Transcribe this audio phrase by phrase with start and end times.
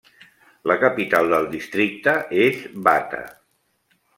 [0.69, 2.17] La capital del districte
[2.49, 3.21] és Bata.